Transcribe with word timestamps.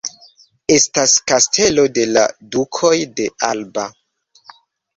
Estas 0.75 1.13
Kastelo 1.31 1.85
de 1.99 2.07
la 2.15 2.25
Dukoj 2.57 2.97
de 3.21 3.31
Alba. 3.51 3.87